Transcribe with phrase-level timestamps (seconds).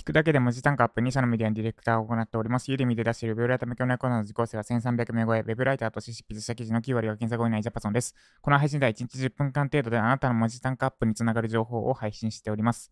[0.00, 2.70] 聞くだけで文字単価アップ2社のメディアのディレクターを行っております。
[2.70, 8.14] ユーデミで出しているウェブライター向けのコーナーの受講生は1300名超え、ウェブライターとして執筆した記事の9割が検索後にないジャパソンです。
[8.40, 12.90] この配信では1日10分間程度であなたの文字単価アップにつながる情報を配信しております。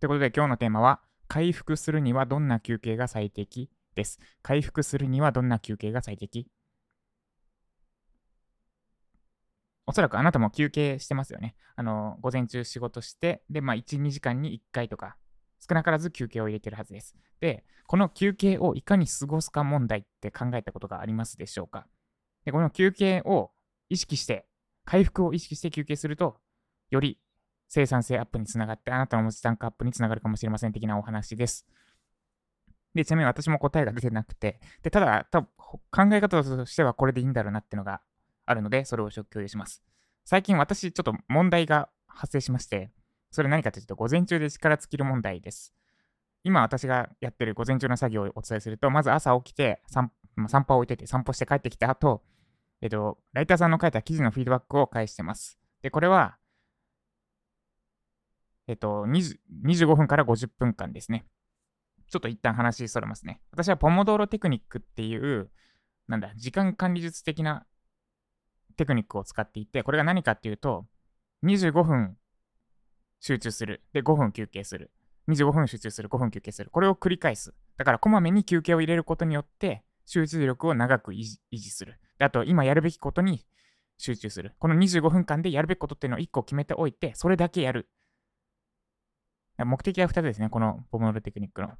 [0.00, 3.68] ということで今日のテーマは、回復するにはどんな休憩が最適？
[3.94, 4.18] です。
[4.40, 6.46] 回復するにはどんな休憩が最適？
[9.84, 11.56] おそらくあなたも休憩してますよね。
[11.76, 15.18] あの、午前中仕事して、で、まあ、1、2時間に1回とか、
[15.58, 17.16] 少なからず休憩を入れてるはずです。
[17.40, 21.86] で、この休憩をいかに過ごすか問題って考えたことがありますでしょうか？
[22.44, 23.50] で、この休憩を
[23.88, 24.46] 意識して、
[24.84, 26.38] 回復を意識して休憩すると、
[26.90, 27.18] より
[27.68, 31.66] 生産性アップにつながって、あなたの文字単価アップにつながるかもしれません的なお話です。
[32.94, 35.78] で、ちなみに私も答えが出てなくて、で、ただ、た考
[36.12, 38.00] え方としてはこれでいいんだろうなっていうのが
[38.46, 39.82] あるので、それを共有します。
[40.24, 42.90] 最近私、ちょっと問題が発生しまして、
[43.30, 45.74] それ何かというと、午前中で力尽きる問題です。
[46.44, 50.12] 今私がやってる午前中の作業をお伝えすると、まず朝起きて散、
[50.48, 52.22] 散歩を置いてて、散歩して帰ってきた後、
[52.80, 55.58] えっと、ライターさんの書いた記事のフィードバックを返してます。
[55.82, 56.36] で、これは、
[58.66, 61.26] えっと、25分から50分間ですね。
[62.10, 63.40] ちょっと一旦話それますね。
[63.50, 65.50] 私はポモドーロテクニックっていう、
[66.06, 67.66] なんだ、時間管理術的な
[68.76, 70.86] テクニックを使っていて、これが何かっていうと、
[71.44, 72.16] 25分
[73.20, 73.82] 集中する。
[73.92, 74.90] で、5分休憩する。
[75.28, 76.08] 25分集中する。
[76.08, 76.70] 5分休憩する。
[76.70, 77.54] これを繰り返す。
[77.76, 82.00] だから、こまめに休憩を入れることによって、集中力を長く維持する。
[82.18, 83.44] で、あと、今やるべきことに
[83.98, 84.54] 集中する。
[84.58, 87.90] この25分間でやるべきことっていうのを1個決めておいて、それだけやる。
[89.58, 90.48] 目的は2つですね。
[90.48, 91.70] このポモドロテクニックの。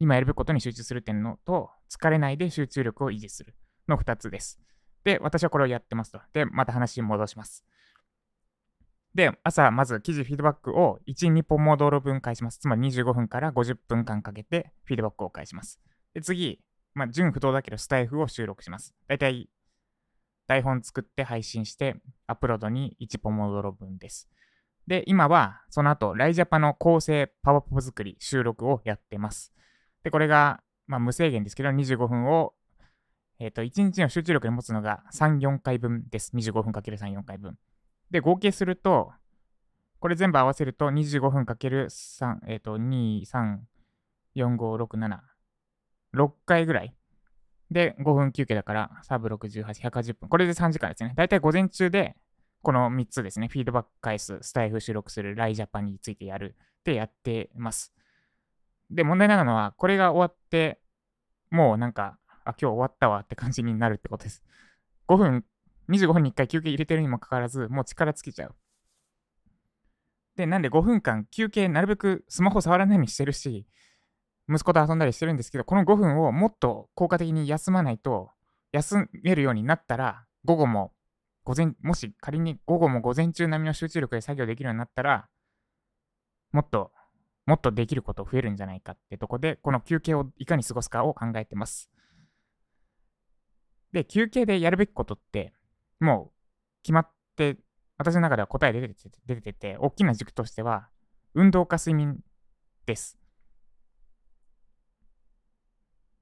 [0.00, 3.54] 今やるべきことに集中するっていうのと、疲れないで集中力を維持する
[3.86, 4.58] の2つです。
[5.04, 6.20] で、私はこれをやってますと。
[6.32, 7.64] で、また話に戻します。
[9.14, 12.58] で、朝、まず記事フィードバックを1、2ポモドロ分返します。
[12.58, 15.80] つまり25分から50分間かけてフィードバックを返します。
[16.14, 16.60] で、次、
[16.94, 18.92] まあ、純不動だけどスタイフを収録します。
[19.06, 19.48] だいたい
[20.46, 21.96] 台本作って配信して
[22.26, 24.28] アップロードに1ポモドロ分です。
[24.86, 29.52] で、今はその後、ライジャパの構成パワーポップ作り、収録をやってます。
[30.02, 32.52] で、これが、まあ、無制限ですけど、25分を、
[33.38, 36.32] えっ、ー、と、1日の集中力に持つのが3、4回分です。
[36.36, 37.56] 25分 ×3、4回分。
[38.10, 39.12] で、合計すると、
[40.00, 43.58] これ全部合わせると25分かける3、えっ、ー、と、2、3、
[44.36, 45.18] 4、5、6、7、
[46.14, 46.94] 6回ぐらい。
[47.70, 50.28] で、5分休憩だから、サブ6、18、180分。
[50.28, 51.14] これで3時間ですね。
[51.16, 52.16] だいたい午前中で、
[52.62, 53.48] この3つですね。
[53.48, 57.92] フィードバック返す、スタイフ収録する、ライジャパンについてやるってやってます。
[58.90, 60.80] で、問題なのは、これが終わって、
[61.50, 64.42] もうなんか、あ、今日終わったわって感じになるってことです。
[65.08, 65.44] 5分
[65.88, 68.54] 25分に1回休憩入れてるにもかかわらず、もう力尽きちゃう。
[70.36, 73.66] で、なんで5分間休憩なるべくスマホ触らないようにしてるし、
[74.48, 78.30] 息子と遊んだりしてるんですけど、この5分をもっと効果的に休まないと、
[78.72, 80.92] 休めるようになったら、午後も、
[81.44, 85.28] 午前、もし仮に午後も午前中並みの集中力で作業できるようになったら、
[86.52, 86.92] もっと、
[87.46, 91.90] もっとできること増えるんじゃないかってとこで、この休憩をいかに過ごすかを考えてます。
[93.92, 95.54] で、休憩でやるべきことって、
[96.04, 96.32] もう
[96.82, 97.58] 決まって、
[97.98, 100.88] 私の中では答え出てて、出てて、大きな軸としては、
[101.34, 102.20] 運動か睡眠
[102.86, 103.18] です。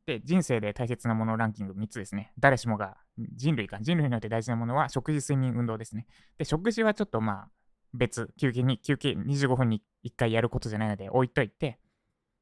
[0.06, 2.32] で、人生で大切なものランキング3つですね。
[2.38, 2.96] 誰しもが、
[3.36, 6.06] 人類か、人類によって大事なものは食事、睡眠、運動ですね。
[6.38, 7.48] で、食事はちょっとまあ、
[7.94, 11.78] 別、休憩に、休憩25分に1回やることじゃないので置いといて、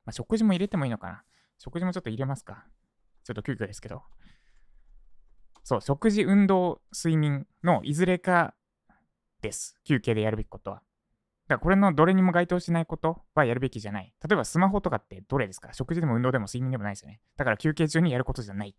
[0.05, 1.23] まあ、食事も入れてもいいのかな。
[1.59, 2.65] 食事もちょっと入れますか。
[3.25, 4.03] ちょっと急遽ですけど。
[5.63, 8.55] そう、食事、運動、睡眠のいずれか
[9.41, 9.77] です。
[9.85, 10.77] 休憩でやるべきことは。
[10.77, 10.85] だか
[11.55, 14.15] らこれのどれにも該当しないことはやるべきじゃない。
[14.23, 15.73] 例えばスマホとかってどれですか？
[15.73, 17.21] 食事でも運動でも睡眠でもないですよね。
[17.37, 18.71] だから休憩中にやることじゃない。
[18.71, 18.75] っ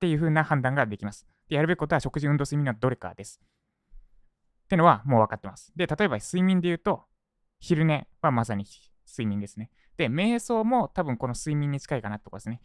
[0.00, 1.26] ていう風な判断ができます。
[1.48, 3.40] で、やるべきことは食事、運動、睡眠のどれかです。
[4.64, 5.72] ってのはもう分かってます。
[5.76, 7.04] で、例えば睡眠で言うと、
[7.60, 8.64] 昼寝はまさに
[9.08, 9.70] 睡眠ですね。
[9.96, 12.60] で、瞑想も多分この睡眠に近いかなってことですね。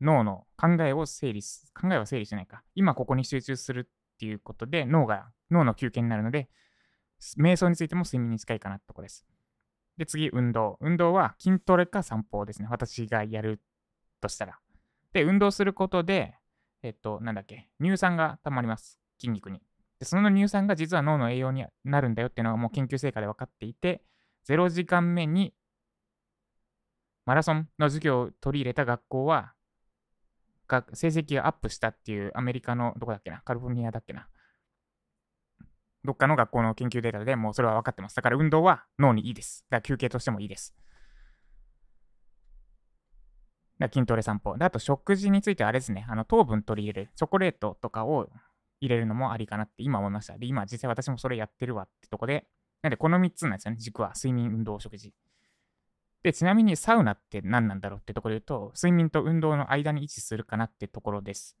[0.00, 2.62] 脳の考えを整理す、考えは整理しないか。
[2.74, 6.48] 今ここに集中するっていうことで脳が、脳の休憩になるので、
[7.38, 9.24] 瞑想についても睡眠に近いかなってとこです。
[9.96, 10.76] で、次、運動。
[10.80, 12.68] 運動は筋トレか散歩ですね。
[12.70, 13.60] 私がやる
[14.20, 14.58] としたら。
[15.12, 16.34] で、運動することで、
[16.82, 19.00] えっと、なんだっけ、乳酸が溜まります。
[19.18, 19.62] 筋肉に。
[19.98, 24.02] で、その乳酸が実は脳の栄養になるんだよっていうのがもう研究成果で分かっていて、
[24.46, 25.54] 0時間目に
[27.24, 29.52] マラソンの授業を取り入れた学校は
[30.68, 34.28] が成績がアップしたっていうアメリカの、どこだっけな、カリフォルニアだっけな？
[36.04, 38.14] どっかの学校の研究データでもうそれは分かってます。
[38.14, 39.64] だから運動は脳にいいです。
[39.70, 40.74] だから休憩としてもいいです。
[43.78, 44.56] だ筋トレ散歩。
[44.56, 48.28] で、あと食事についてはあれですね、あの糖分取り入れる、チョコレートとかを
[48.80, 50.38] 入れるのもありかなって今思いました。
[50.38, 52.46] で、今実際私もそれやってるわってとこで、
[52.82, 54.12] なんでこの3つなんですよね、軸は。
[54.14, 55.12] 睡眠、運動、食事。
[56.22, 61.56] で、ちなみにサウナって何なんだろうってところで言うと、睡眠と運動の間に位置するかなってところです。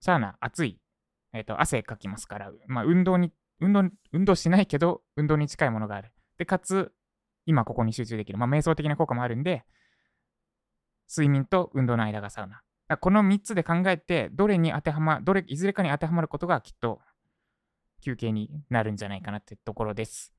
[0.00, 0.80] サウナ、暑い。
[1.32, 6.12] えっ、ー、と、汗かきますから、まあ、運動に、運動、運動しないけど、運動に近いものがある。
[6.38, 6.92] で、かつ、
[7.46, 8.38] 今ここに集中できる。
[8.38, 9.64] まあ、瞑想的な効果もあるんで、
[11.08, 12.62] 睡眠と運動の間がサウナ。
[12.98, 17.00] この3つで考えて、どれに当てはま、どれ、いずれかに当てはまることがきっと
[18.02, 20.33] 休憩になるんじゃないかなってところです。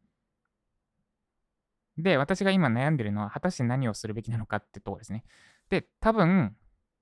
[1.97, 5.23] で、私が今悩んでるのは、果たして何をするべきなのかってところですね。
[5.69, 6.55] で、多分、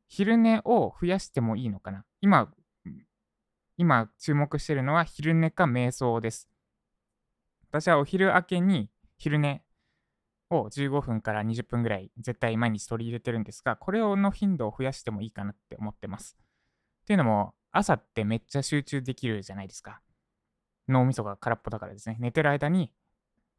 [0.07, 2.05] 昼寝を増やしてもいいのかな。
[2.21, 2.53] 今、
[3.77, 6.49] 今注目してるのは昼寝か瞑想です。
[7.69, 9.63] 私はお昼明けに昼寝
[10.51, 16.37] を15分から20分ぐらい絶対毎日取り入れてるんですが、これの頻度を増やしてもいいかなって思ってます。
[17.03, 20.01] っていうのも、朝ってめっちゃ集中できるじゃないですか。
[20.87, 22.17] 脳みそが空っぽだからですね。
[22.19, 22.93] 寝てる間に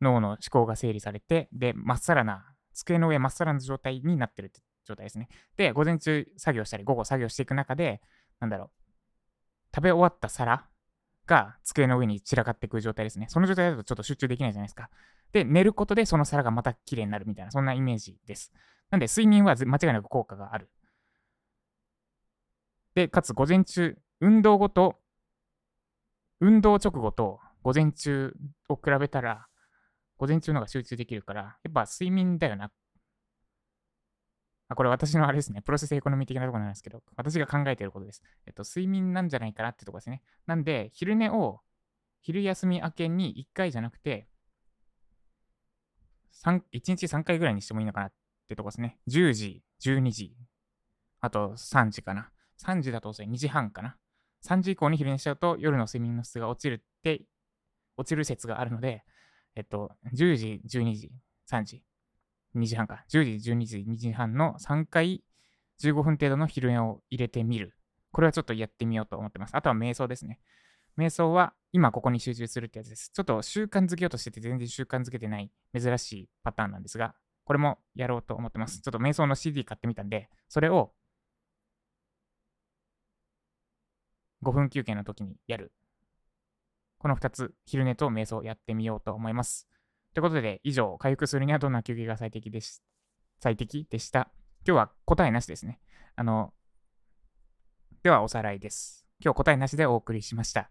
[0.00, 5.28] 脳の思考が整理されて、で、まっさらな、机の上まっさらな状態になってるって状態ですね。
[5.56, 8.00] で、午前中作業したり、午後作業していく中で、
[8.40, 8.70] なんだろう、
[9.74, 10.66] 食べ終わった皿
[11.26, 13.26] が机の上に散らかっていく状態ですね。
[13.28, 14.90] その状態だとちょっと集中できないじゃないですか。
[15.32, 18.52] で、寝ることでその皿がまた綺麗になるみたいな、そんなイメージです。
[18.90, 20.70] なんで、睡眠は間違いなく効果がある。
[22.94, 25.00] で、かつ午前中、運動後と、
[26.40, 28.34] 運動直後と午前中
[28.68, 29.48] を比べたら、
[30.16, 32.70] 午前中のが集中できるから、やっぱ睡眠だよな。
[34.68, 35.62] あ、これ私のあれですね。
[35.62, 38.22] プロセスエコノミー的なところなんですけど、私が考えていることです。
[38.46, 40.22] えっと、睡眠なんじゃないかなってとこですね。
[40.46, 41.60] なんで、昼寝を、
[42.22, 44.26] 昼休み明けに1回じゃなくて、
[46.42, 48.12] 1日3回ぐらいにしてもいいのかなっ
[48.48, 48.98] てとこですね。
[49.06, 50.36] 10時、12時、
[51.20, 52.30] あと3時かな。
[52.58, 53.28] 3時だと遅い。
[53.28, 53.96] 2時半かな。
[54.42, 57.22] 3時以降に昼寝しちゃうと夜の睡眠の質が落ちるって、
[57.96, 59.04] 落ちる説があるので、
[59.56, 61.12] えっと、10時、12時、
[61.50, 61.82] 3時、
[62.56, 63.04] 2時半か。
[63.08, 65.22] 10時、12時、2時半の3回
[65.80, 67.74] 15分程度の昼寝を入れてみる。
[68.12, 69.56] これはちょっとやってみようと思ってます。
[69.56, 70.38] あとは瞑想ですね。
[70.96, 73.10] 瞑想は今ここに集中するってやつです。
[73.12, 77.14] ちょっと習慣づけようとしてて全然習慣づけてない珍しいパターンなんですが、
[77.44, 78.80] これもやろうと思ってます。
[78.80, 80.92] ちょっと瞑想の CD 買ってみたんで、それを
[84.44, 85.72] 5分休憩の時にやる
[87.04, 89.68] この2つ、昼寝と瞑想やってみようと思います。
[90.14, 92.80] ということで、以上、回復するにはどんな休憩が最適でし
[93.40, 94.30] 最適でした。
[94.66, 95.80] 今日は答えなしですね。
[96.16, 96.54] あの、
[98.02, 99.06] ではおさらいです。
[99.22, 100.70] 今日答えなしでお送りしました。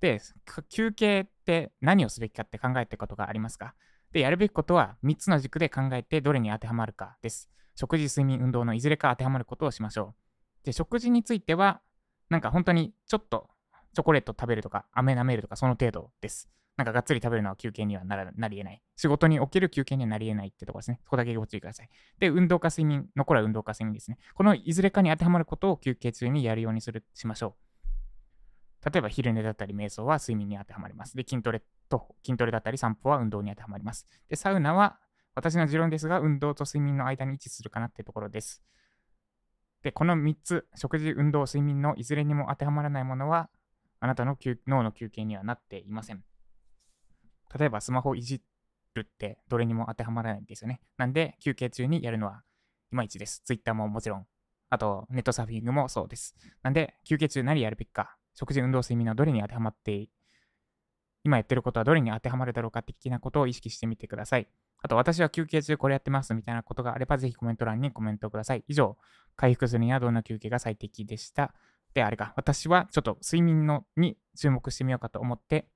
[0.00, 0.22] で、
[0.70, 3.74] 休憩って何をすべきかって考えてることがありますか？
[4.10, 7.50] で、やるべきことは3つの軸で考えてどれに当てはまるかです。
[7.74, 10.14] 食事、睡眠、運動のいずれか当てはまることをしましょ
[10.62, 10.64] う。
[10.64, 11.82] で、食事については、
[12.30, 13.50] なんか本当にちょっと
[13.94, 16.50] チョコレート食べるとか、飴舐めるとか、その程度です。
[16.76, 18.82] なんかがっつり食べるのは休憩にはならなり得ない。
[18.96, 21.00] 仕事における休憩にはなり得ないってところですね。
[21.04, 21.88] そこだけご注意ください。
[22.18, 24.18] で、運動か睡眠、残るは運動か睡眠ですね。
[24.34, 27.56] このいずれかに当てはまることを休憩中にやるようにするしましょ
[28.84, 28.90] う。
[28.90, 31.16] 例えば昼寝だったり瞑想は睡眠に当てはまります。
[31.16, 34.06] で、筋トレと筋トレだったり散歩は運動に当てはまります。
[34.28, 34.98] で、サウナは
[35.36, 38.62] 私の持論ですが、運動と睡眠の間に位置するかなってところです。
[39.82, 43.48] で、この3つ、食事、運動、睡眠のいずれにも当てはまらないものは、
[44.00, 44.36] あなたの
[44.66, 46.24] 脳の休憩にはなっていません。
[47.58, 48.42] 例えばスマホいじ
[48.94, 50.80] るってどれにも当てはまらないんですよね。
[50.96, 52.42] なんで休憩中にやるのは
[52.92, 53.42] いまいちです。
[53.44, 54.26] Twitter ももちろん。
[54.70, 56.36] あとネットサーフィングもそうです。
[56.62, 60.08] なんで休憩中何やるべきか、食事、運動、睡眠のどれに当てはまって
[61.24, 64.46] 今やってることはどれに当てはまるだろうか的なことを意識してみてください。
[64.82, 68.64] あと、私は休憩中これやってますみたいなことがあれば、ぜひコメント欄にコメントください。
[68.68, 68.98] 以上、
[69.34, 71.54] 回復するにはどんな休憩が最適でした。
[71.94, 75.68] で、あれか、私はちょっと睡眠のに注目してみようかと思って、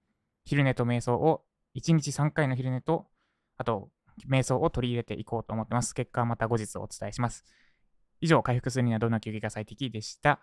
[0.44, 1.44] 昼寝と瞑想を
[1.76, 3.06] 1日3回の昼寝と、
[3.56, 3.90] あと、
[4.28, 5.94] 瞑想を取り入れていこうと思ってます。
[5.94, 7.44] 結果はまた後日お伝えします。
[8.20, 10.40] 以上、回復するにはどんな休憩が最適でした？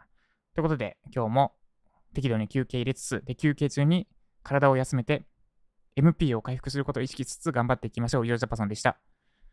[0.54, 1.52] ということで、今日も
[2.14, 4.08] 適度に休憩入れつつ、で、休憩中に
[4.44, 5.26] 体を休めて、
[5.98, 8.28] MP を回復することを意識しつつ頑張っていきましょう。
[8.28, 8.98] イオジャパさんでした。